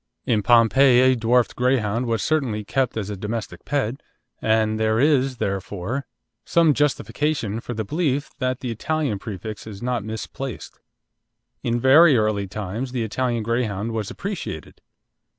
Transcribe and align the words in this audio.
In 0.25 0.41
Pompeii 0.41 1.01
a 1.11 1.15
dwarfed 1.15 1.55
Greyhound 1.55 2.07
was 2.07 2.23
certainly 2.23 2.63
kept 2.65 2.97
as 2.97 3.11
a 3.11 3.15
domestic 3.15 3.65
pet, 3.65 4.01
and 4.41 4.79
there 4.79 4.99
is 4.99 5.37
therefore 5.37 6.07
some 6.43 6.73
justification 6.73 7.59
for 7.59 7.75
the 7.75 7.85
belief 7.85 8.31
that 8.39 8.61
the 8.61 8.71
Italian 8.71 9.19
prefix 9.19 9.67
is 9.67 9.79
not 9.83 10.03
misplaced. 10.03 10.79
In 11.61 11.79
very 11.79 12.17
early 12.17 12.47
times 12.47 12.93
the 12.93 13.03
Italian 13.03 13.43
Greyhound 13.43 13.91
was 13.91 14.09
appreciated. 14.09 14.81